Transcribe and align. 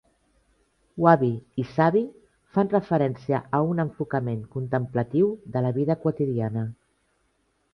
Wabi 1.05 1.29
i 1.63 1.65
sabi 1.73 2.01
fan 2.57 2.71
referència 2.71 3.41
a 3.59 3.59
un 3.75 3.83
enfocament 3.85 4.41
contemplatiu 4.57 5.31
de 5.57 5.63
la 5.67 5.77
vida 5.81 5.99
quotidiana. 6.07 6.69